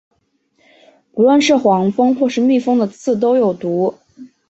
[1.11, 3.93] 不论是黄蜂或是蜜蜂的刺都有毒。